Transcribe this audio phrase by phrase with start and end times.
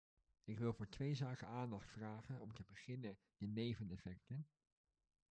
[0.43, 4.47] Ik wil voor twee zaken aandacht vragen, om te beginnen de neveneffecten.